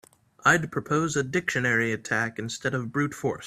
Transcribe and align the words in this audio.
I'd 0.43 0.71
propose 0.71 1.15
a 1.15 1.21
dictionary 1.21 1.91
attack 1.91 2.39
instead 2.39 2.73
of 2.73 2.91
brute 2.91 3.13
force. 3.13 3.39